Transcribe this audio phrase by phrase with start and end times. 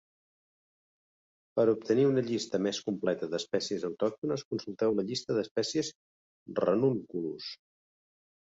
[1.59, 5.93] Per obtenir una llista més completa d'espècies autòctones, consulteu la llista d'espècies
[6.63, 7.53] "Ranunculus".